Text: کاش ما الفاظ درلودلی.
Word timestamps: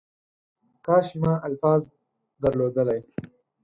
کاش 0.85 1.07
ما 1.21 1.33
الفاظ 1.47 1.81
درلودلی. 2.41 2.99